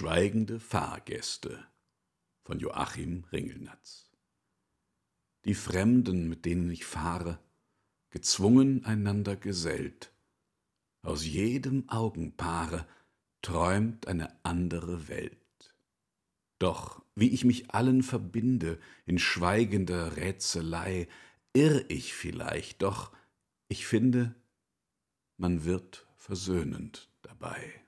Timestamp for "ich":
6.70-6.84, 17.30-17.44, 21.90-22.14, 23.66-23.84